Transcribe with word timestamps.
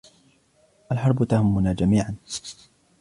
الحرب 0.91 1.23
تهمنا 1.23 1.73
جميعاً. 1.73 2.15